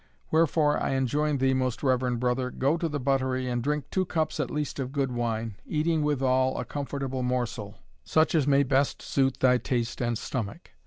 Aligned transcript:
Wherefore, 0.31 0.81
I 0.81 0.93
enjoin 0.95 1.37
thee, 1.37 1.53
most 1.53 1.83
reverend 1.83 2.19
brother, 2.19 2.49
go 2.49 2.75
to 2.75 2.89
the 2.89 2.99
buttery 2.99 3.47
and 3.47 3.61
drink 3.61 3.85
two 3.91 4.03
cups 4.03 4.39
at 4.39 4.49
least 4.49 4.79
of 4.79 4.91
good 4.91 5.11
wine, 5.11 5.57
eating 5.67 6.01
withal 6.01 6.57
a 6.57 6.65
comfortable 6.65 7.21
morsel, 7.21 7.77
such 8.03 8.33
as 8.33 8.47
may 8.47 8.63
best 8.63 9.03
suit 9.03 9.39
thy 9.41 9.59
taste 9.59 10.01
and 10.01 10.17
stomach. 10.17 10.71